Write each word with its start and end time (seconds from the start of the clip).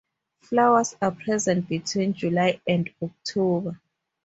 Flowers 0.39 0.95
are 0.99 1.11
present 1.11 1.69
between 1.69 2.15
July 2.15 2.59
and 2.67 2.89
October. 3.03 3.79